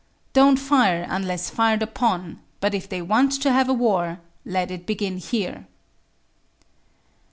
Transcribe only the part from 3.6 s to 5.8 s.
a war, let it begin here."